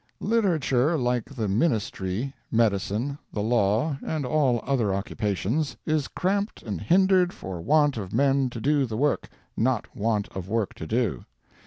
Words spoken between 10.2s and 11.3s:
of work to do.